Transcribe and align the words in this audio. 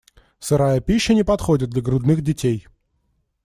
Сырая 0.39 0.79
пища 0.81 1.13
не 1.13 1.23
подходит 1.23 1.69
для 1.69 1.83
грудных 1.83 2.23
детей. 2.23 2.65